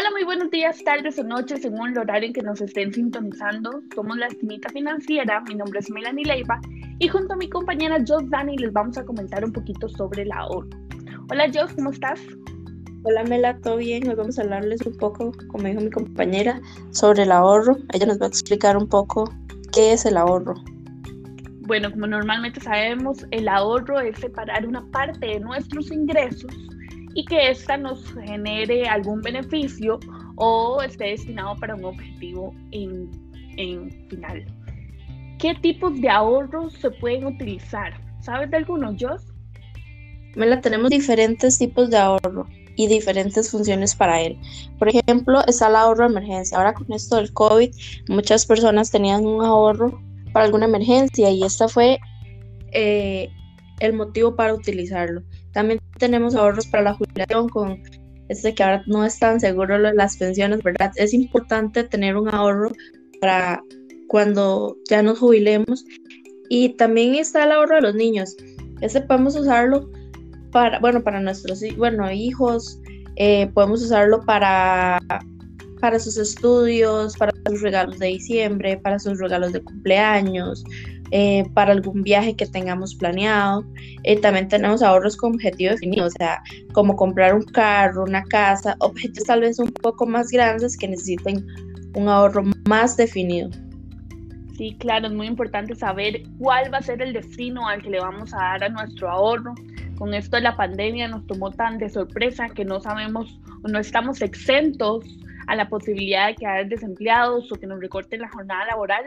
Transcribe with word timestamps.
Hola, 0.00 0.12
muy 0.12 0.24
buenos 0.24 0.50
días, 0.50 0.82
tardes 0.82 1.18
o 1.18 1.24
noches, 1.24 1.60
según 1.60 1.90
el 1.90 1.98
horario 1.98 2.28
en 2.28 2.32
que 2.32 2.40
nos 2.40 2.58
estén 2.62 2.90
sintonizando. 2.90 3.82
Somos 3.94 4.16
la 4.16 4.28
Esquinita 4.28 4.70
Financiera, 4.70 5.42
mi 5.46 5.54
nombre 5.54 5.80
es 5.80 5.90
Melanie 5.90 6.24
Leiva 6.24 6.58
y 6.98 7.06
junto 7.06 7.34
a 7.34 7.36
mi 7.36 7.50
compañera 7.50 7.98
Jos 8.08 8.30
Dani 8.30 8.56
les 8.56 8.72
vamos 8.72 8.96
a 8.96 9.04
comentar 9.04 9.44
un 9.44 9.52
poquito 9.52 9.90
sobre 9.90 10.22
el 10.22 10.32
ahorro. 10.32 10.70
Hola 11.30 11.50
Jos, 11.52 11.74
¿cómo 11.74 11.90
estás? 11.90 12.18
Hola 13.02 13.24
Mela, 13.24 13.58
¿todo 13.58 13.76
bien? 13.76 14.08
Hoy 14.08 14.14
vamos 14.14 14.38
a 14.38 14.42
hablarles 14.42 14.80
un 14.86 14.96
poco, 14.96 15.32
como 15.48 15.64
dijo 15.64 15.82
mi 15.82 15.90
compañera, 15.90 16.62
sobre 16.92 17.24
el 17.24 17.32
ahorro. 17.32 17.76
Ella 17.92 18.06
nos 18.06 18.18
va 18.18 18.24
a 18.24 18.28
explicar 18.30 18.78
un 18.78 18.88
poco 18.88 19.30
qué 19.70 19.92
es 19.92 20.06
el 20.06 20.16
ahorro. 20.16 20.54
Bueno, 21.66 21.90
como 21.90 22.06
normalmente 22.06 22.58
sabemos, 22.58 23.26
el 23.32 23.48
ahorro 23.48 24.00
es 24.00 24.18
separar 24.18 24.66
una 24.66 24.82
parte 24.92 25.26
de 25.26 25.40
nuestros 25.40 25.90
ingresos 25.92 26.50
y 27.14 27.24
que 27.24 27.50
ésta 27.50 27.76
nos 27.76 28.12
genere 28.14 28.88
algún 28.88 29.20
beneficio 29.20 29.98
o 30.36 30.80
esté 30.82 31.06
destinado 31.06 31.56
para 31.56 31.74
un 31.74 31.84
objetivo 31.84 32.54
en, 32.70 33.10
final. 34.08 34.46
¿Qué 35.38 35.54
tipos 35.56 36.00
de 36.00 36.08
ahorros 36.08 36.72
se 36.74 36.90
pueden 36.90 37.26
utilizar? 37.26 37.92
¿Sabes 38.20 38.50
de 38.50 38.58
algunos, 38.58 38.96
Jos? 38.98 39.22
Mela, 40.36 40.60
tenemos 40.60 40.90
diferentes 40.90 41.58
tipos 41.58 41.90
de 41.90 41.98
ahorro 41.98 42.46
y 42.76 42.86
diferentes 42.86 43.50
funciones 43.50 43.94
para 43.94 44.22
él. 44.22 44.38
Por 44.78 44.88
ejemplo, 44.88 45.42
está 45.46 45.68
el 45.68 45.76
ahorro 45.76 46.04
de 46.04 46.12
emergencia. 46.12 46.56
Ahora 46.56 46.72
con 46.72 46.90
esto 46.92 47.16
del 47.16 47.32
COVID, 47.32 47.70
muchas 48.08 48.46
personas 48.46 48.90
tenían 48.90 49.26
un 49.26 49.44
ahorro 49.44 50.00
para 50.32 50.46
alguna 50.46 50.66
emergencia 50.66 51.30
y 51.30 51.42
esta 51.42 51.68
fue 51.68 51.98
eh, 52.72 53.28
el 53.80 53.92
motivo 53.92 54.36
para 54.36 54.54
utilizarlo. 54.54 55.22
También 55.52 55.80
tenemos 55.98 56.34
ahorros 56.34 56.66
para 56.66 56.84
la 56.84 56.94
jubilación 56.94 57.48
con 57.48 57.82
este 58.28 58.54
que 58.54 58.62
ahora 58.62 58.84
no 58.86 59.04
es 59.04 59.18
tan 59.18 59.40
seguro 59.40 59.76
las 59.78 60.16
pensiones, 60.16 60.62
¿verdad? 60.62 60.92
Es 60.96 61.12
importante 61.12 61.82
tener 61.82 62.16
un 62.16 62.32
ahorro 62.32 62.70
para 63.20 63.60
cuando 64.08 64.76
ya 64.88 65.02
nos 65.02 65.18
jubilemos. 65.18 65.84
Y 66.48 66.70
también 66.70 67.14
está 67.14 67.44
el 67.44 67.52
ahorro 67.52 67.76
de 67.76 67.82
los 67.82 67.94
niños. 67.94 68.36
Este 68.80 69.00
podemos 69.00 69.36
usarlo 69.36 69.90
para, 70.52 70.78
bueno, 70.80 71.02
para 71.02 71.20
nuestros 71.20 71.62
bueno, 71.76 72.10
hijos, 72.10 72.80
eh, 73.16 73.48
podemos 73.54 73.82
usarlo 73.82 74.20
para, 74.22 75.00
para 75.80 75.98
sus 75.98 76.16
estudios, 76.16 77.16
para 77.16 77.32
sus 77.46 77.60
regalos 77.60 77.98
de 77.98 78.06
diciembre, 78.08 78.78
para 78.78 78.98
sus 78.98 79.18
regalos 79.18 79.52
de 79.52 79.62
cumpleaños, 79.62 80.64
eh, 81.10 81.44
para 81.54 81.72
algún 81.72 82.02
viaje 82.02 82.36
que 82.36 82.46
tengamos 82.46 82.94
planeado. 82.94 83.64
Eh, 84.04 84.20
también 84.20 84.48
tenemos 84.48 84.82
ahorros 84.82 85.16
con 85.16 85.34
objetivos 85.34 85.74
definidos, 85.74 86.14
o 86.14 86.16
sea, 86.18 86.42
como 86.72 86.96
comprar 86.96 87.34
un 87.34 87.42
carro, 87.42 88.04
una 88.04 88.22
casa, 88.24 88.76
objetos 88.78 89.24
tal 89.24 89.40
vez 89.40 89.58
un 89.58 89.72
poco 89.72 90.06
más 90.06 90.28
grandes 90.30 90.76
que 90.76 90.88
necesiten 90.88 91.46
un 91.94 92.08
ahorro 92.08 92.44
más 92.68 92.96
definido. 92.96 93.50
Sí, 94.56 94.76
claro, 94.78 95.06
es 95.06 95.12
muy 95.12 95.26
importante 95.26 95.74
saber 95.74 96.22
cuál 96.38 96.72
va 96.72 96.78
a 96.78 96.82
ser 96.82 97.00
el 97.00 97.14
destino 97.14 97.66
al 97.66 97.82
que 97.82 97.90
le 97.90 97.98
vamos 97.98 98.34
a 98.34 98.36
dar 98.36 98.64
a 98.64 98.68
nuestro 98.68 99.10
ahorro. 99.10 99.54
Con 99.96 100.14
esto 100.14 100.36
de 100.36 100.42
la 100.42 100.56
pandemia 100.56 101.08
nos 101.08 101.26
tomó 101.26 101.50
tan 101.50 101.78
de 101.78 101.88
sorpresa 101.88 102.48
que 102.50 102.64
no 102.64 102.80
sabemos 102.80 103.40
o 103.64 103.68
no 103.68 103.78
estamos 103.78 104.20
exentos 104.22 105.06
a 105.46 105.56
la 105.56 105.68
posibilidad 105.68 106.28
de 106.28 106.36
quedar 106.36 106.68
desempleados 106.68 107.50
o 107.50 107.56
que 107.56 107.66
nos 107.66 107.80
recorten 107.80 108.20
la 108.20 108.28
jornada 108.28 108.66
laboral 108.66 109.06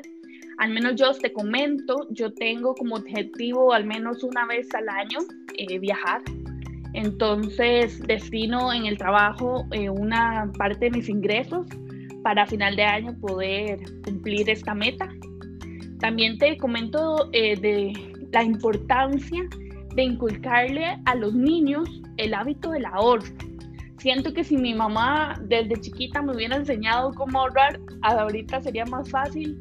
al 0.58 0.72
menos 0.72 0.96
yo 0.96 1.12
te 1.14 1.32
comento, 1.34 2.08
yo 2.12 2.34
tengo 2.34 2.76
como 2.76 2.96
objetivo 2.96 3.74
al 3.74 3.86
menos 3.86 4.24
una 4.24 4.46
vez 4.46 4.74
al 4.76 4.90
año 4.90 5.20
eh, 5.58 5.80
viajar. 5.80 6.22
Entonces 6.94 8.00
destino 8.04 8.72
en 8.72 8.86
el 8.86 8.98
trabajo 8.98 9.66
eh, 9.72 9.90
una 9.90 10.52
parte 10.58 10.86
de 10.86 10.92
mis 10.92 11.10
ingresos 11.10 11.66
para 12.24 12.46
final 12.46 12.76
de 12.76 12.84
año 12.84 13.18
poder 13.20 13.80
cumplir 14.04 14.50
esta 14.50 14.74
meta. 14.74 15.10
También 16.00 16.38
te 16.38 16.58
comento 16.58 17.30
eh, 17.34 17.58
de 17.58 17.94
la 18.32 18.44
importancia 18.44 19.44
de 19.96 20.04
inculcarle 20.04 20.98
a 21.06 21.16
los 21.16 21.34
niños 21.34 21.90
el 22.18 22.34
hábito 22.34 22.72
del 22.72 22.86
ahorro. 22.86 23.26
Siento 23.98 24.34
que 24.34 24.44
si 24.44 24.58
mi 24.58 24.74
mamá 24.74 25.40
desde 25.44 25.80
chiquita 25.80 26.22
me 26.22 26.36
hubiera 26.36 26.58
enseñado 26.58 27.12
cómo 27.14 27.40
ahorrar, 27.40 27.80
ahorita 28.02 28.62
sería 28.62 28.86
más 28.86 29.10
fácil 29.10 29.58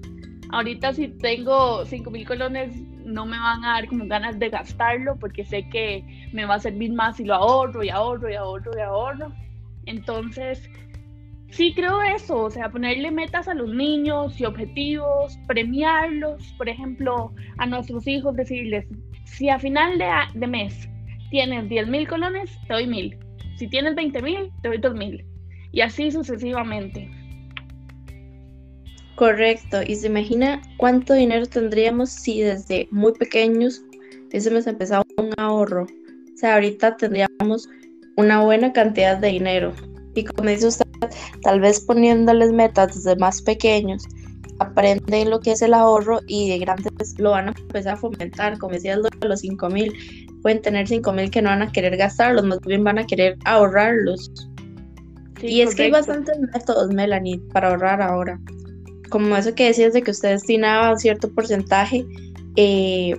ahorita 0.53 0.93
si 0.93 1.09
tengo 1.09 1.85
5 1.85 2.11
mil 2.11 2.27
colones 2.27 2.77
no 3.05 3.27
me 3.27 3.39
van 3.39 3.65
a 3.65 3.75
dar 3.75 3.89
como 3.89 4.07
ganas 4.07 4.39
de 4.39 4.51
gastarlo 4.51 5.17
porque 5.19 5.45
sé 5.45 5.69
que 5.69 6.05
me 6.33 6.45
va 6.45 6.57
a 6.57 6.61
servir 6.61 6.93
más 6.93 7.17
si 7.17 7.25
lo 7.25 7.35
ahorro 7.35 7.83
y 7.83 7.89
ahorro 7.89 8.31
y 8.31 8.35
ahorro 8.35 8.71
y 8.77 8.81
ahorro. 8.81 9.33
Entonces, 9.87 10.71
sí 11.51 11.73
creo 11.75 12.01
eso, 12.03 12.37
o 12.45 12.51
sea, 12.51 12.71
ponerle 12.71 13.11
metas 13.11 13.49
a 13.49 13.55
los 13.55 13.75
niños 13.75 14.41
y 14.41 14.45
objetivos, 14.45 15.39
premiarlos, 15.49 16.53
por 16.59 16.69
ejemplo, 16.69 17.35
a 17.59 17.67
nuestros 17.67 18.07
hijos, 18.07 18.37
decirles, 18.37 18.87
si 19.25 19.49
a 19.49 19.59
final 19.59 19.99
de, 19.99 20.11
de 20.35 20.47
mes 20.47 20.89
tienes 21.31 21.69
10 21.69 21.89
mil 21.89 22.07
colones, 22.07 22.57
te 22.69 22.75
doy 22.75 22.87
mil. 22.87 23.19
Si 23.57 23.69
tienes 23.69 23.95
20 23.95 24.23
mil, 24.23 24.51
te 24.61 24.69
doy 24.69 24.79
2 24.79 24.95
mil. 24.95 25.25
Y 25.73 25.81
así 25.81 26.11
sucesivamente. 26.11 27.11
Correcto, 29.17 29.83
y 29.87 29.97
se 29.97 30.07
imagina 30.07 30.63
cuánto 30.79 31.13
dinero 31.13 31.47
tendríamos 31.47 32.11
si 32.11 32.41
desde 32.41 32.89
muy 32.91 33.13
pequeños 33.13 33.83
hubiésemos 34.29 34.67
empezado 34.67 35.05
un 35.19 35.33
ahorro. 35.37 35.85
O 35.85 36.37
sea, 36.37 36.55
ahorita 36.55 36.97
tendríamos 36.97 37.69
una 38.17 38.43
buena 38.43 38.73
cantidad 38.73 39.19
de 39.19 39.29
dinero. 39.29 39.75
Y 40.15 40.25
como 40.25 40.49
dice 40.49 40.67
usted, 40.67 40.87
tal 41.43 41.61
vez 41.61 41.81
poniéndoles 41.81 42.53
metas 42.53 42.95
desde 42.95 43.17
más 43.17 43.43
pequeños, 43.43 44.03
aprenden 44.59 45.29
lo 45.29 45.41
que 45.41 45.53
es 45.53 45.63
el 45.63 45.75
ahorro 45.75 46.21
y 46.27 46.49
de 46.49 46.59
grandes 46.59 47.19
lo 47.19 47.33
van 47.33 47.49
a 47.49 47.55
empezar 47.57 47.95
a 47.95 47.97
fomentar. 47.99 48.59
Como 48.59 48.73
decía 48.73 48.97
de 48.97 49.29
los 49.29 49.41
5 49.41 49.69
mil, 49.69 49.93
pueden 50.41 50.63
tener 50.63 50.89
5 50.89 51.13
mil 51.13 51.31
que 51.31 51.43
no 51.43 51.51
van 51.51 51.63
a 51.63 51.71
querer 51.71 51.99
gastarlos, 51.99 52.45
más 52.45 52.61
bien 52.61 52.83
van 52.83 52.99
a 52.99 53.07
querer 53.07 53.37
ahorrarlos. 53.45 54.31
y 55.43 55.61
es 55.61 55.75
que 55.75 55.85
hay 55.85 55.91
bastantes 55.91 56.39
métodos, 56.39 56.89
Melanie, 56.95 57.41
para 57.53 57.69
ahorrar 57.69 58.01
ahora 58.01 58.41
como 59.13 59.37
eso 59.37 59.55
que 59.55 59.67
decías 59.67 59.93
de 59.93 60.03
que 60.03 60.11
usted 60.11 60.31
destinaba 60.31 60.97
cierto 60.97 61.31
porcentaje 61.33 62.05
eh, 62.57 63.15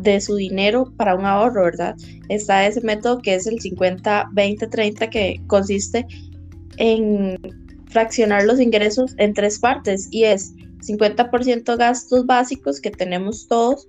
de 0.00 0.20
su 0.20 0.34
dinero 0.34 0.92
para 0.96 1.14
un 1.14 1.24
ahorro, 1.24 1.64
¿verdad? 1.64 1.94
Está 2.28 2.66
ese 2.66 2.80
método 2.80 3.22
que 3.22 3.36
es 3.36 3.46
el 3.46 3.60
50-20-30 3.60 5.08
que 5.10 5.40
consiste 5.46 6.06
en 6.76 7.38
fraccionar 7.86 8.44
los 8.44 8.60
ingresos 8.60 9.14
en 9.18 9.32
tres 9.32 9.60
partes 9.60 10.08
y 10.10 10.24
es 10.24 10.54
50% 10.80 11.76
gastos 11.76 12.26
básicos 12.26 12.80
que 12.80 12.90
tenemos 12.90 13.46
todos, 13.46 13.86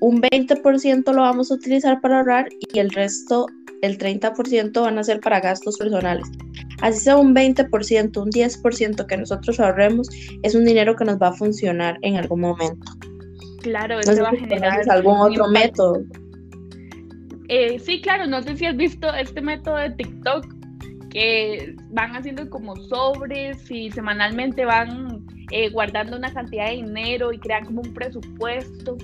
un 0.00 0.20
20% 0.20 1.12
lo 1.12 1.22
vamos 1.22 1.50
a 1.50 1.54
utilizar 1.54 2.00
para 2.00 2.18
ahorrar 2.18 2.48
y 2.72 2.78
el 2.78 2.90
resto, 2.90 3.46
el 3.82 3.98
30% 3.98 4.80
van 4.80 4.98
a 4.98 5.04
ser 5.04 5.20
para 5.20 5.40
gastos 5.40 5.76
personales 5.76 6.26
así 6.80 7.00
sea 7.00 7.16
un 7.16 7.34
20%, 7.34 8.22
un 8.22 8.30
10% 8.30 9.06
que 9.06 9.16
nosotros 9.16 9.60
ahorremos, 9.60 10.08
es 10.42 10.54
un 10.54 10.64
dinero 10.64 10.96
que 10.96 11.04
nos 11.04 11.20
va 11.20 11.28
a 11.28 11.32
funcionar 11.32 11.98
en 12.02 12.16
algún 12.16 12.40
momento. 12.40 12.92
Claro, 13.62 13.98
eso 14.00 14.22
va 14.22 14.30
a 14.30 14.36
generar 14.36 14.88
algún 14.88 15.18
otro 15.18 15.48
método. 15.48 16.02
Eh, 17.48 17.78
sí, 17.78 18.00
claro, 18.00 18.26
no 18.26 18.42
sé 18.42 18.56
si 18.56 18.66
has 18.66 18.76
visto 18.76 19.12
este 19.14 19.40
método 19.40 19.76
de 19.76 19.90
TikTok 19.90 20.46
que 21.10 21.74
van 21.90 22.14
haciendo 22.14 22.48
como 22.50 22.76
sobres 22.76 23.70
y 23.70 23.90
semanalmente 23.90 24.64
van 24.64 25.24
eh, 25.50 25.70
guardando 25.70 26.16
una 26.16 26.32
cantidad 26.32 26.66
de 26.66 26.76
dinero 26.76 27.32
y 27.32 27.38
crean 27.38 27.64
como 27.64 27.80
un 27.80 27.94
presupuesto. 27.94 28.96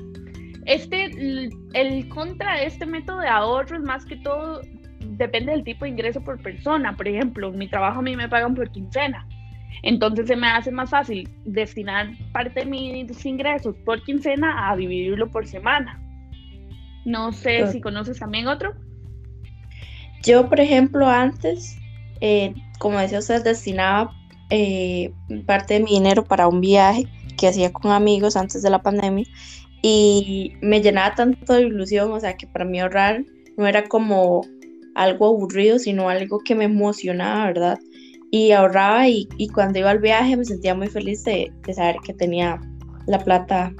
Este, 0.66 1.10
el 1.74 2.08
contra 2.08 2.58
de 2.58 2.66
este 2.66 2.86
método 2.86 3.20
de 3.20 3.28
ahorro 3.28 3.76
es 3.76 3.82
más 3.82 4.04
que 4.04 4.16
todo 4.16 4.60
depende 5.16 5.52
del 5.52 5.64
tipo 5.64 5.84
de 5.84 5.90
ingreso 5.90 6.20
por 6.22 6.40
persona. 6.40 6.96
Por 6.96 7.08
ejemplo, 7.08 7.52
mi 7.52 7.68
trabajo 7.68 8.00
a 8.00 8.02
mí 8.02 8.16
me 8.16 8.28
pagan 8.28 8.54
por 8.54 8.70
quincena. 8.70 9.26
Entonces 9.82 10.26
se 10.26 10.36
me 10.36 10.46
hace 10.46 10.70
más 10.70 10.90
fácil 10.90 11.28
destinar 11.44 12.10
parte 12.32 12.60
de 12.60 12.66
mis 12.66 13.26
ingresos 13.26 13.76
por 13.84 14.02
quincena 14.02 14.70
a 14.70 14.76
dividirlo 14.76 15.30
por 15.30 15.46
semana. 15.46 16.00
No 17.04 17.32
sé 17.32 17.70
si 17.70 17.80
conoces 17.80 18.18
también 18.18 18.46
otro. 18.46 18.74
Yo, 20.22 20.48
por 20.48 20.58
ejemplo, 20.58 21.06
antes, 21.06 21.76
eh, 22.20 22.54
como 22.78 22.98
decía 22.98 23.18
usted, 23.18 23.44
destinaba 23.44 24.10
eh, 24.48 25.12
parte 25.46 25.74
de 25.74 25.80
mi 25.80 25.92
dinero 25.92 26.24
para 26.24 26.48
un 26.48 26.60
viaje 26.60 27.06
que 27.36 27.48
hacía 27.48 27.72
con 27.72 27.92
amigos 27.92 28.36
antes 28.36 28.62
de 28.62 28.70
la 28.70 28.80
pandemia 28.80 29.26
y 29.82 30.54
me 30.62 30.80
llenaba 30.80 31.14
tanto 31.14 31.52
de 31.52 31.62
ilusión, 31.62 32.10
o 32.10 32.18
sea 32.18 32.38
que 32.38 32.46
para 32.46 32.64
mí 32.64 32.80
ahorrar 32.80 33.22
no 33.58 33.66
era 33.66 33.86
como 33.86 34.40
algo 34.94 35.26
aburrido, 35.26 35.78
sino 35.78 36.08
algo 36.08 36.40
que 36.40 36.54
me 36.54 36.64
emocionaba, 36.64 37.46
¿verdad? 37.46 37.78
Y 38.30 38.52
ahorraba 38.52 39.08
y, 39.08 39.28
cuando 39.52 39.78
iba 39.78 39.90
al 39.90 40.00
viaje 40.00 40.36
me 40.36 40.44
sentía 40.44 40.74
muy 40.74 40.88
feliz 40.88 41.22
de, 41.24 41.52
saber 41.74 41.96
que 42.04 42.14
tenía 42.14 42.60
la 43.06 43.18
plata 43.18 43.72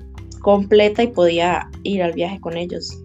completa 0.43 1.03
y 1.03 1.09
podía 1.09 1.69
ir 1.83 2.03
al 2.03 2.13
viaje 2.13 2.41
con 2.41 2.57
ellos. 2.57 2.97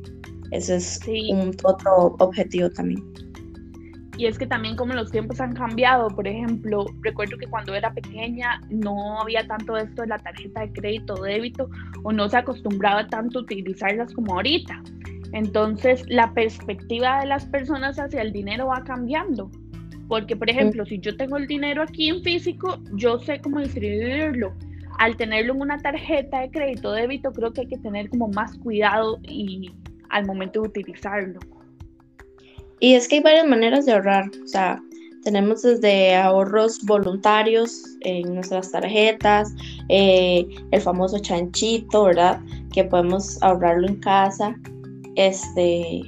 Ese 0.52 0.76
es 0.76 1.00
un 1.32 1.56
otro 1.64 2.16
objetivo 2.20 2.70
también. 2.72 3.04
Y 4.20 4.26
es 4.26 4.38
que 4.38 4.46
también 4.46 4.76
como 4.76 4.94
los 4.94 5.10
tiempos 5.12 5.40
han 5.40 5.54
cambiado, 5.54 6.10
por 6.10 6.28
ejemplo, 6.28 6.86
recuerdo 7.02 7.38
que 7.38 7.48
cuando 7.48 7.74
era 7.74 7.94
pequeña 7.94 8.60
no 8.70 9.22
había 9.22 9.48
tanto 9.48 9.78
esto 9.78 10.02
de 10.02 10.10
la 10.10 10.20
tarjeta 10.20 10.60
de 10.60 10.74
crédito 10.74 11.14
o 11.14 11.24
débito 11.24 11.70
o 12.04 12.12
no 12.12 12.28
se 12.28 12.36
acostumbraba 12.36 13.08
tanto 13.08 13.40
a 13.40 13.42
utilizarlas 13.44 14.14
como 14.14 14.34
ahorita. 14.34 14.84
Entonces 15.34 16.04
la 16.08 16.34
perspectiva 16.34 17.20
de 17.20 17.28
las 17.28 17.46
personas 17.46 18.00
hacia 18.00 18.22
el 18.22 18.32
dinero 18.32 18.68
va 18.68 18.84
cambiando. 18.84 19.50
Porque, 20.08 20.36
por 20.36 20.50
ejemplo, 20.50 20.86
si 20.86 21.00
yo 21.00 21.16
tengo 21.16 21.38
el 21.38 21.46
dinero 21.46 21.84
aquí 21.84 22.10
en 22.10 22.24
físico, 22.24 22.80
yo 22.94 23.20
sé 23.20 23.40
cómo 23.42 23.60
distribuirlo. 23.60 24.54
Al 24.98 25.16
tenerlo 25.16 25.54
en 25.54 25.62
una 25.62 25.78
tarjeta 25.78 26.42
de 26.42 26.50
crédito 26.50 26.90
o 26.90 26.94
débito, 26.94 27.32
creo 27.32 27.54
que 27.54 27.62
hay 27.62 27.68
que 27.68 27.78
tener 27.78 28.10
como 28.10 28.28
más 28.30 28.58
cuidado 28.58 29.20
y 29.22 29.72
al 30.10 30.26
momento 30.26 30.62
de 30.62 30.68
utilizarlo. 30.68 31.40
Y 32.80 32.96
es 32.96 33.08
que 33.08 33.18
hay 33.18 33.22
varias 33.22 33.48
maneras 33.48 33.86
de 33.86 33.94
ahorrar, 33.94 34.32
o 34.44 34.48
sea, 34.48 34.82
tenemos 35.24 35.62
desde 35.62 36.16
ahorros 36.16 36.84
voluntarios 36.86 37.84
en 38.02 38.34
nuestras 38.34 38.72
tarjetas, 38.72 39.54
eh, 39.90 40.48
el 40.72 40.82
famoso 40.82 41.20
chanchito, 41.20 42.06
¿verdad? 42.06 42.42
Que 42.74 42.86
podemos 42.86 43.42
ahorrarlo 43.44 43.88
en 43.88 43.98
casa, 43.98 44.56
este, 45.20 46.02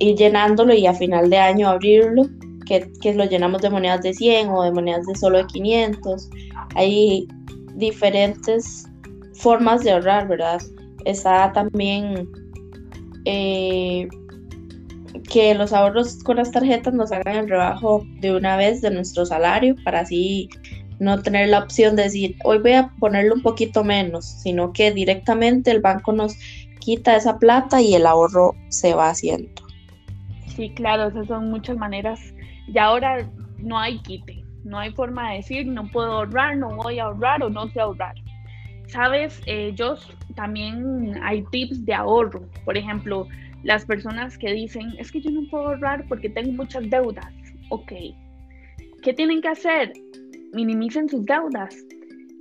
ir 0.00 0.16
llenándolo 0.16 0.74
y 0.74 0.86
a 0.86 0.94
final 0.94 1.30
de 1.30 1.38
año 1.38 1.68
abrirlo, 1.68 2.24
que, 2.66 2.90
que 3.00 3.14
lo 3.14 3.24
llenamos 3.24 3.62
de 3.62 3.70
monedas 3.70 4.02
de 4.02 4.12
100 4.12 4.48
o 4.48 4.62
de 4.64 4.72
monedas 4.72 5.06
de 5.06 5.14
solo 5.14 5.38
de 5.38 5.46
500. 5.46 6.28
Hay 6.74 7.28
diferentes 7.76 8.86
formas 9.34 9.84
de 9.84 9.92
ahorrar, 9.92 10.26
¿verdad? 10.26 10.60
Está 11.04 11.52
también 11.52 12.28
eh, 13.24 14.08
que 15.30 15.54
los 15.54 15.72
ahorros 15.72 16.18
con 16.24 16.36
las 16.36 16.50
tarjetas 16.50 16.92
nos 16.92 17.12
hagan 17.12 17.36
el 17.36 17.48
rebajo 17.48 18.04
de 18.20 18.34
una 18.34 18.56
vez 18.56 18.80
de 18.80 18.90
nuestro 18.90 19.24
salario 19.26 19.76
para 19.84 20.00
así 20.00 20.48
no 20.98 21.22
tener 21.22 21.48
la 21.50 21.58
opción 21.60 21.94
de 21.94 22.04
decir 22.04 22.36
hoy 22.44 22.58
voy 22.58 22.72
a 22.72 22.90
ponerle 22.98 23.32
un 23.32 23.42
poquito 23.42 23.84
menos, 23.84 24.24
sino 24.24 24.72
que 24.72 24.92
directamente 24.92 25.70
el 25.70 25.80
banco 25.80 26.12
nos 26.12 26.34
quita 26.80 27.16
esa 27.16 27.38
plata 27.38 27.80
y 27.80 27.94
el 27.94 28.06
ahorro 28.06 28.54
se 28.68 28.94
va 28.94 29.10
haciendo. 29.10 29.50
Sí, 30.46 30.70
claro, 30.70 31.08
esas 31.08 31.26
son 31.26 31.50
muchas 31.50 31.76
maneras. 31.76 32.20
Y 32.66 32.78
ahora 32.78 33.28
no 33.58 33.78
hay 33.78 33.98
quite, 34.00 34.44
no 34.64 34.78
hay 34.78 34.92
forma 34.92 35.30
de 35.30 35.36
decir 35.36 35.66
no 35.66 35.86
puedo 35.90 36.12
ahorrar, 36.12 36.56
no 36.56 36.74
voy 36.76 36.98
a 36.98 37.04
ahorrar 37.04 37.42
o 37.42 37.50
no 37.50 37.68
sé 37.68 37.80
ahorrar. 37.80 38.14
Sabes, 38.88 39.40
ellos 39.46 40.08
eh, 40.10 40.32
también 40.34 41.18
hay 41.22 41.44
tips 41.50 41.84
de 41.84 41.94
ahorro. 41.94 42.42
Por 42.64 42.76
ejemplo, 42.76 43.26
las 43.64 43.84
personas 43.84 44.38
que 44.38 44.52
dicen, 44.52 44.94
es 44.98 45.10
que 45.10 45.20
yo 45.20 45.30
no 45.30 45.42
puedo 45.50 45.68
ahorrar 45.68 46.06
porque 46.08 46.28
tengo 46.28 46.52
muchas 46.52 46.88
deudas. 46.88 47.32
Ok. 47.70 47.92
¿Qué 49.02 49.12
tienen 49.12 49.40
que 49.40 49.48
hacer? 49.48 49.92
Minimicen 50.52 51.08
sus 51.08 51.24
deudas. 51.26 51.76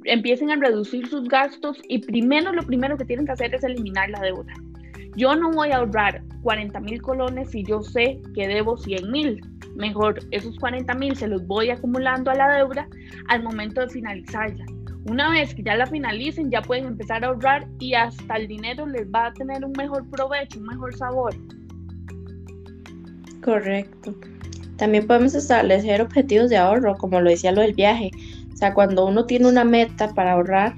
Empiecen 0.06 0.52
a 0.52 0.56
reducir 0.56 1.08
sus 1.08 1.28
gastos 1.28 1.82
y 1.90 2.00
primero 2.00 2.54
lo 2.54 2.64
primero 2.64 2.98
que 2.98 3.06
tienen 3.06 3.26
que 3.26 3.32
hacer 3.32 3.54
es 3.54 3.64
eliminar 3.64 4.10
la 4.10 4.22
deuda. 4.22 4.54
Yo 5.16 5.36
no 5.36 5.52
voy 5.52 5.72
a 5.72 5.78
ahorrar 5.78 6.22
40 6.44 6.80
mil 6.82 7.02
colones 7.02 7.50
si 7.50 7.64
yo 7.64 7.82
sé 7.82 8.22
que 8.34 8.48
debo 8.48 8.78
100 8.78 9.12
mil. 9.12 9.42
Mejor 9.76 10.20
esos 10.32 10.58
40 10.60 10.94
mil 10.94 11.16
se 11.16 11.28
los 11.28 11.46
voy 11.48 11.70
acumulando 11.70 12.32
a 12.32 12.36
la 12.36 12.56
deuda 12.58 12.88
al 13.30 13.44
momento 13.44 13.82
de 13.82 13.90
finalizarla. 13.90 14.66
Una 15.06 15.30
vez 15.30 15.54
que 15.54 15.64
ya 15.64 15.76
la 15.76 15.86
finalicen, 15.86 16.50
ya 16.50 16.62
pueden 16.62 16.86
empezar 16.86 17.24
a 17.24 17.28
ahorrar 17.28 17.68
y 17.80 17.94
hasta 17.94 18.36
el 18.36 18.48
dinero 18.48 18.88
les 18.88 19.08
va 19.08 19.28
a 19.28 19.34
tener 19.34 19.64
un 19.64 19.72
mejor 19.78 20.10
provecho, 20.10 20.60
un 20.60 20.66
mejor 20.66 20.96
sabor. 20.96 21.34
Correcto. 23.44 24.16
También 24.78 25.08
podemos 25.08 25.36
establecer 25.36 26.02
objetivos 26.02 26.50
de 26.50 26.58
ahorro, 26.58 26.96
como 26.98 27.22
lo 27.22 27.30
decía 27.30 27.52
lo 27.52 27.62
del 27.62 27.74
viaje. 27.74 28.12
O 28.56 28.58
sea, 28.58 28.74
cuando 28.74 29.06
uno 29.06 29.26
tiene 29.26 29.50
una 29.50 29.66
meta 29.66 30.14
para 30.14 30.32
ahorrar, 30.32 30.74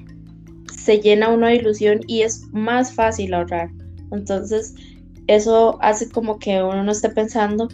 se 0.76 1.00
llena 1.00 1.30
uno 1.30 1.46
de 1.46 1.58
ilusión 1.58 2.00
y 2.08 2.24
es 2.24 2.42
más 2.52 2.92
fácil 2.92 3.36
ahorrar. 3.36 3.70
Entonces, 4.12 4.74
eso 5.28 5.78
hace 5.82 6.10
como 6.10 6.40
que 6.40 6.64
uno 6.64 6.84
no 6.84 6.92
esté 6.92 7.10
pensando 7.10 7.68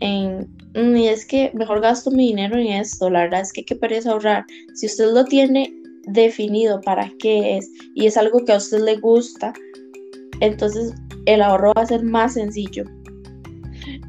en, 0.00 0.48
mm, 0.74 0.96
y 0.96 1.08
es 1.08 1.26
que 1.26 1.50
mejor 1.54 1.82
gasto 1.82 2.10
mi 2.10 2.28
dinero 2.28 2.56
en 2.56 2.68
esto. 2.68 3.10
La 3.10 3.24
verdad 3.24 3.42
es 3.42 3.52
que 3.52 3.64
qué 3.64 3.76
pereza 3.76 4.12
ahorrar. 4.12 4.46
Si 4.74 4.86
usted 4.86 5.12
lo 5.12 5.26
tiene 5.26 5.70
definido 6.06 6.80
para 6.80 7.10
qué 7.18 7.58
es 7.58 7.70
y 7.94 8.06
es 8.06 8.16
algo 8.16 8.44
que 8.46 8.52
a 8.52 8.56
usted 8.56 8.82
le 8.82 8.96
gusta, 8.96 9.52
entonces 10.40 10.94
el 11.26 11.42
ahorro 11.42 11.72
va 11.76 11.82
a 11.82 11.86
ser 11.86 12.02
más 12.02 12.34
sencillo. 12.34 12.84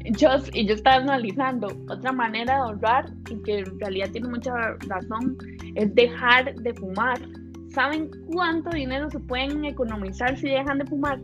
Yo, 0.04 0.28
y 0.52 0.66
yo 0.66 0.74
estaba 0.74 0.96
analizando 0.96 1.68
otra 1.88 2.12
manera 2.12 2.54
de 2.54 2.60
ahorrar 2.60 3.06
y 3.30 3.42
que 3.42 3.60
en 3.60 3.80
realidad 3.80 4.10
tiene 4.12 4.28
mucha 4.28 4.52
razón, 4.86 5.36
es 5.74 5.94
dejar 5.94 6.54
de 6.54 6.74
fumar. 6.74 7.18
¿Saben 7.70 8.10
cuánto 8.32 8.70
dinero 8.70 9.10
se 9.10 9.18
pueden 9.18 9.64
economizar 9.64 10.36
si 10.36 10.48
dejan 10.48 10.78
de 10.78 10.86
fumar? 10.86 11.20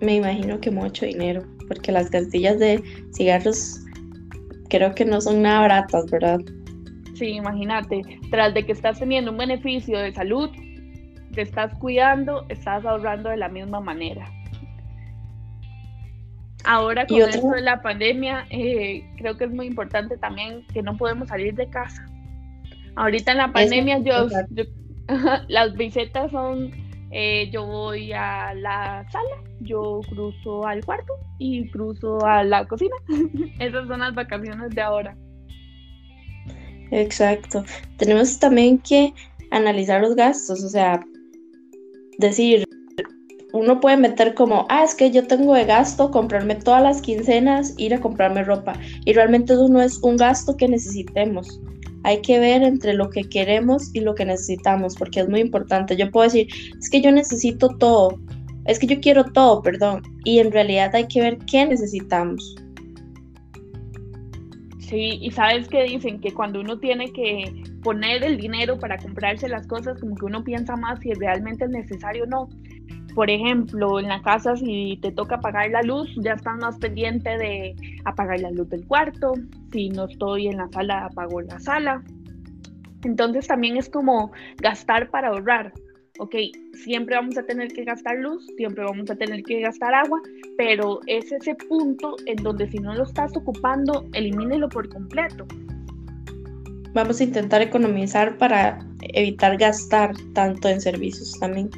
Me 0.00 0.16
imagino 0.16 0.60
que 0.60 0.70
mucho 0.70 1.06
dinero, 1.06 1.42
porque 1.66 1.92
las 1.92 2.10
castillas 2.10 2.58
de 2.58 2.82
cigarros 3.14 3.80
creo 4.68 4.94
que 4.94 5.04
no 5.04 5.20
son 5.20 5.42
nada 5.42 5.60
baratas, 5.60 6.10
¿verdad? 6.10 6.40
Sí, 7.14 7.30
imagínate, 7.30 8.02
tras 8.30 8.54
de 8.54 8.64
que 8.64 8.72
estás 8.72 9.00
teniendo 9.00 9.32
un 9.32 9.38
beneficio 9.38 9.98
de 9.98 10.12
salud, 10.12 10.50
te 11.34 11.42
estás 11.42 11.74
cuidando, 11.78 12.44
estás 12.48 12.84
ahorrando 12.84 13.30
de 13.30 13.38
la 13.38 13.48
misma 13.48 13.80
manera. 13.80 14.30
Ahora 16.70 17.06
con 17.06 17.18
esto 17.22 17.48
de 17.48 17.62
la 17.62 17.80
pandemia, 17.80 18.46
eh, 18.50 19.02
creo 19.16 19.38
que 19.38 19.44
es 19.44 19.50
muy 19.50 19.68
importante 19.68 20.18
también 20.18 20.66
que 20.66 20.82
no 20.82 20.98
podemos 20.98 21.28
salir 21.28 21.54
de 21.54 21.66
casa. 21.70 22.04
Ahorita 22.94 23.32
en 23.32 23.38
la 23.38 23.50
pandemia, 23.50 24.00
yo, 24.00 24.28
las 25.48 25.74
visitas 25.76 26.30
son, 26.30 26.70
eh, 27.10 27.48
yo 27.50 27.64
voy 27.64 28.12
a 28.12 28.52
la 28.52 29.02
sala, 29.10 29.42
yo 29.60 30.00
cruzo 30.10 30.66
al 30.66 30.84
cuarto 30.84 31.14
y 31.38 31.70
cruzo 31.70 32.22
a 32.26 32.44
la 32.44 32.66
cocina. 32.68 32.96
Esas 33.60 33.88
son 33.88 34.00
las 34.00 34.14
vacaciones 34.14 34.68
de 34.68 34.82
ahora. 34.82 35.16
Exacto. 36.90 37.64
Tenemos 37.96 38.38
también 38.38 38.76
que 38.76 39.14
analizar 39.52 40.02
los 40.02 40.14
gastos, 40.14 40.62
o 40.62 40.68
sea, 40.68 41.00
decir, 42.18 42.66
uno 43.52 43.80
puede 43.80 43.96
meter 43.96 44.34
como, 44.34 44.66
ah, 44.68 44.84
es 44.84 44.94
que 44.94 45.10
yo 45.10 45.26
tengo 45.26 45.54
de 45.54 45.64
gasto 45.64 46.10
comprarme 46.10 46.54
todas 46.56 46.82
las 46.82 47.00
quincenas, 47.00 47.74
ir 47.78 47.94
a 47.94 48.00
comprarme 48.00 48.44
ropa. 48.44 48.74
Y 49.04 49.12
realmente 49.14 49.54
eso 49.54 49.68
no 49.68 49.80
es 49.80 49.98
un 50.02 50.16
gasto 50.16 50.56
que 50.56 50.68
necesitemos. 50.68 51.60
Hay 52.04 52.20
que 52.20 52.38
ver 52.38 52.62
entre 52.62 52.94
lo 52.94 53.10
que 53.10 53.24
queremos 53.24 53.90
y 53.94 54.00
lo 54.00 54.14
que 54.14 54.24
necesitamos, 54.24 54.94
porque 54.96 55.20
es 55.20 55.28
muy 55.28 55.40
importante. 55.40 55.96
Yo 55.96 56.10
puedo 56.10 56.24
decir, 56.24 56.48
es 56.78 56.90
que 56.90 57.00
yo 57.00 57.10
necesito 57.10 57.68
todo, 57.78 58.18
es 58.66 58.78
que 58.78 58.86
yo 58.86 59.00
quiero 59.00 59.24
todo, 59.24 59.62
perdón. 59.62 60.02
Y 60.24 60.38
en 60.40 60.52
realidad 60.52 60.94
hay 60.94 61.08
que 61.08 61.20
ver 61.20 61.38
qué 61.50 61.66
necesitamos. 61.66 62.54
Sí, 64.78 65.18
y 65.20 65.30
sabes 65.30 65.68
que 65.68 65.84
dicen 65.84 66.20
que 66.20 66.32
cuando 66.32 66.60
uno 66.60 66.78
tiene 66.78 67.12
que 67.12 67.62
poner 67.82 68.24
el 68.24 68.38
dinero 68.38 68.78
para 68.78 68.96
comprarse 68.96 69.48
las 69.48 69.66
cosas, 69.66 70.00
como 70.00 70.14
que 70.16 70.24
uno 70.24 70.44
piensa 70.44 70.76
más 70.76 71.00
si 71.00 71.12
realmente 71.12 71.64
es 71.64 71.70
necesario 71.70 72.24
o 72.24 72.26
no. 72.26 72.48
Por 73.18 73.30
ejemplo, 73.30 73.98
en 73.98 74.06
la 74.06 74.22
casa 74.22 74.54
si 74.54 74.96
te 75.02 75.10
toca 75.10 75.34
apagar 75.34 75.68
la 75.70 75.82
luz, 75.82 76.08
ya 76.22 76.34
estás 76.34 76.56
más 76.58 76.78
pendiente 76.78 77.36
de 77.36 77.74
apagar 78.04 78.38
la 78.38 78.52
luz 78.52 78.68
del 78.68 78.86
cuarto. 78.86 79.32
Si 79.72 79.88
no 79.88 80.04
estoy 80.04 80.46
en 80.46 80.58
la 80.58 80.68
sala, 80.68 81.06
apago 81.06 81.40
la 81.40 81.58
sala. 81.58 82.04
Entonces 83.02 83.48
también 83.48 83.76
es 83.76 83.88
como 83.88 84.30
gastar 84.58 85.10
para 85.10 85.30
ahorrar 85.30 85.72
ok, 86.20 86.34
siempre 86.74 87.16
vamos 87.16 87.36
a 87.38 87.42
tener 87.42 87.72
que 87.72 87.82
gastar 87.82 88.18
luz, 88.18 88.46
siempre 88.56 88.84
vamos 88.84 89.10
a 89.10 89.16
tener 89.16 89.42
que 89.42 89.62
gastar 89.62 89.94
agua, 89.94 90.20
pero 90.56 91.00
es 91.06 91.32
ese 91.32 91.56
punto 91.56 92.14
en 92.26 92.36
donde 92.36 92.70
si 92.70 92.78
no 92.78 92.94
lo 92.94 93.02
estás 93.02 93.36
ocupando, 93.36 94.06
elimínelo 94.12 94.68
por 94.68 94.88
completo. 94.88 95.44
Vamos 96.94 97.20
a 97.20 97.24
intentar 97.24 97.62
economizar 97.62 98.38
para 98.38 98.78
evitar 99.12 99.56
gastar 99.56 100.14
tanto 100.34 100.68
en 100.68 100.80
servicios 100.80 101.36
también. 101.40 101.68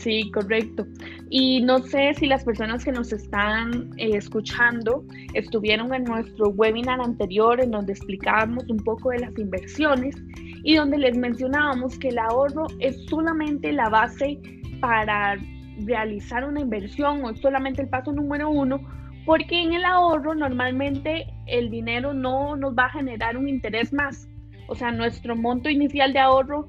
Sí, 0.00 0.30
correcto. 0.30 0.86
Y 1.28 1.60
no 1.60 1.80
sé 1.80 2.14
si 2.14 2.24
las 2.24 2.42
personas 2.42 2.82
que 2.86 2.90
nos 2.90 3.12
están 3.12 3.90
eh, 3.98 4.12
escuchando 4.14 5.04
estuvieron 5.34 5.92
en 5.92 6.04
nuestro 6.04 6.48
webinar 6.48 7.02
anterior 7.02 7.60
en 7.60 7.72
donde 7.72 7.92
explicábamos 7.92 8.64
un 8.70 8.78
poco 8.78 9.10
de 9.10 9.18
las 9.18 9.38
inversiones 9.38 10.16
y 10.64 10.76
donde 10.76 10.96
les 10.96 11.18
mencionábamos 11.18 11.98
que 11.98 12.08
el 12.08 12.18
ahorro 12.18 12.66
es 12.78 13.04
solamente 13.10 13.72
la 13.72 13.90
base 13.90 14.40
para 14.80 15.36
realizar 15.84 16.48
una 16.48 16.60
inversión 16.60 17.22
o 17.22 17.30
es 17.30 17.40
solamente 17.40 17.82
el 17.82 17.88
paso 17.90 18.10
número 18.10 18.48
uno, 18.48 18.80
porque 19.26 19.62
en 19.62 19.74
el 19.74 19.84
ahorro 19.84 20.34
normalmente 20.34 21.26
el 21.46 21.68
dinero 21.68 22.14
no 22.14 22.56
nos 22.56 22.72
va 22.74 22.86
a 22.86 22.92
generar 22.92 23.36
un 23.36 23.50
interés 23.50 23.92
más. 23.92 24.26
O 24.66 24.74
sea, 24.74 24.92
nuestro 24.92 25.36
monto 25.36 25.68
inicial 25.68 26.14
de 26.14 26.20
ahorro 26.20 26.68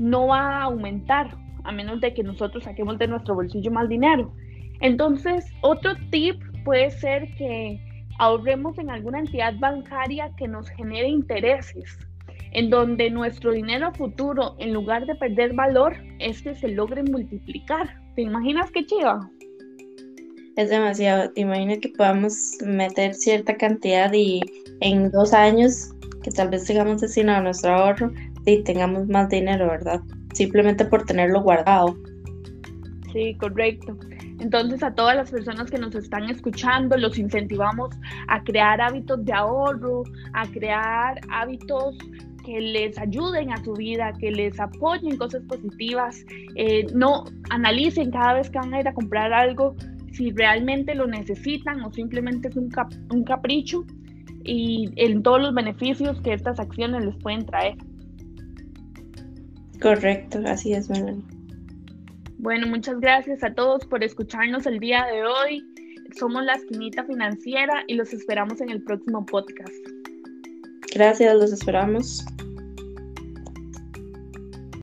no 0.00 0.26
va 0.26 0.40
a 0.40 0.62
aumentar 0.64 1.36
a 1.64 1.72
menos 1.72 2.00
de 2.00 2.14
que 2.14 2.22
nosotros 2.22 2.64
saquemos 2.64 2.98
de 2.98 3.08
nuestro 3.08 3.34
bolsillo 3.34 3.70
más 3.70 3.88
dinero. 3.88 4.32
Entonces, 4.80 5.44
otro 5.60 5.92
tip 6.10 6.42
puede 6.64 6.90
ser 6.90 7.28
que 7.36 7.80
ahorremos 8.18 8.78
en 8.78 8.90
alguna 8.90 9.20
entidad 9.20 9.54
bancaria 9.58 10.30
que 10.36 10.48
nos 10.48 10.68
genere 10.70 11.08
intereses, 11.08 11.98
en 12.52 12.70
donde 12.70 13.10
nuestro 13.10 13.52
dinero 13.52 13.92
futuro, 13.92 14.56
en 14.58 14.72
lugar 14.72 15.06
de 15.06 15.14
perder 15.14 15.54
valor, 15.54 15.96
este 16.18 16.54
se 16.54 16.68
logre 16.68 17.02
multiplicar. 17.02 17.96
¿Te 18.14 18.22
imaginas 18.22 18.70
qué 18.70 18.84
chiva? 18.84 19.30
Es 20.56 20.68
demasiado. 20.68 21.30
Imagina 21.36 21.78
que 21.78 21.88
podamos 21.90 22.58
meter 22.64 23.14
cierta 23.14 23.56
cantidad 23.56 24.12
y 24.12 24.40
en 24.80 25.10
dos 25.10 25.32
años 25.32 25.92
que 26.22 26.30
tal 26.30 26.50
vez 26.50 26.66
tengamos 26.66 27.00
destinado 27.00 27.42
nuestro 27.42 27.72
ahorro 27.72 28.12
y 28.44 28.62
tengamos 28.62 29.08
más 29.08 29.28
dinero, 29.28 29.68
¿verdad? 29.68 30.00
Simplemente 30.32 30.84
por 30.84 31.04
tenerlo 31.04 31.42
guardado. 31.42 31.96
Sí, 33.12 33.36
correcto. 33.38 33.96
Entonces 34.40 34.82
a 34.82 34.94
todas 34.94 35.14
las 35.14 35.30
personas 35.30 35.70
que 35.70 35.78
nos 35.78 35.94
están 35.94 36.24
escuchando, 36.24 36.96
los 36.96 37.18
incentivamos 37.18 37.90
a 38.28 38.42
crear 38.42 38.80
hábitos 38.80 39.24
de 39.24 39.32
ahorro, 39.32 40.02
a 40.32 40.46
crear 40.48 41.20
hábitos 41.30 41.96
que 42.44 42.60
les 42.60 42.98
ayuden 42.98 43.52
a 43.52 43.62
su 43.62 43.74
vida, 43.74 44.12
que 44.18 44.30
les 44.30 44.58
apoyen 44.58 45.16
cosas 45.16 45.42
positivas. 45.44 46.24
Eh, 46.56 46.86
no 46.94 47.24
analicen 47.50 48.10
cada 48.10 48.34
vez 48.34 48.50
que 48.50 48.58
van 48.58 48.74
a 48.74 48.80
ir 48.80 48.88
a 48.88 48.94
comprar 48.94 49.32
algo 49.32 49.76
si 50.12 50.30
realmente 50.32 50.94
lo 50.94 51.06
necesitan 51.06 51.80
o 51.82 51.92
simplemente 51.92 52.48
es 52.48 52.56
un, 52.56 52.68
un 53.10 53.24
capricho 53.24 53.84
y 54.44 54.90
en 54.96 55.22
todos 55.22 55.40
los 55.40 55.54
beneficios 55.54 56.20
que 56.22 56.32
estas 56.32 56.58
acciones 56.58 57.04
les 57.04 57.16
pueden 57.16 57.46
traer. 57.46 57.76
Correcto, 59.82 60.40
así 60.46 60.72
es, 60.72 60.88
Melanie. 60.88 61.24
Bueno, 62.38 62.68
muchas 62.68 63.00
gracias 63.00 63.42
a 63.42 63.52
todos 63.52 63.84
por 63.84 64.02
escucharnos 64.02 64.66
el 64.66 64.78
día 64.78 65.04
de 65.06 65.24
hoy. 65.24 65.64
Somos 66.18 66.44
la 66.44 66.54
esquinita 66.54 67.04
financiera 67.04 67.82
y 67.88 67.94
los 67.94 68.12
esperamos 68.12 68.60
en 68.60 68.70
el 68.70 68.82
próximo 68.82 69.26
podcast. 69.26 69.74
Gracias, 70.94 71.34
los 71.34 71.52
esperamos. 71.52 72.24